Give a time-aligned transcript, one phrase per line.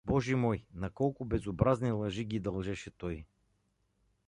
[0.03, 3.25] Боже мой, на колко безобразни лъжи ги дължеше той!